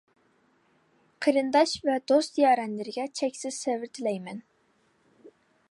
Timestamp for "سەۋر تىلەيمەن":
3.67-4.43